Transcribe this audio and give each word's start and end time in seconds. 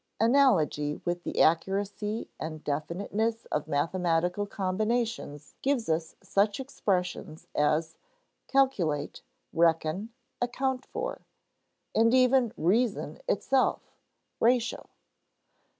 Analogy 0.19 0.95
with 1.05 1.21
the 1.23 1.43
accuracy 1.43 2.27
and 2.39 2.63
definiteness 2.63 3.45
of 3.51 3.67
mathematical 3.67 4.47
combinations 4.47 5.53
gives 5.61 5.89
us 5.89 6.15
such 6.23 6.59
expressions 6.59 7.45
as 7.53 7.97
calculate, 8.47 9.21
reckon, 9.53 10.11
account 10.41 10.87
for; 10.87 11.21
and 11.93 12.15
even 12.15 12.51
reason 12.57 13.19
itself 13.27 13.93
ratio. 14.39 14.89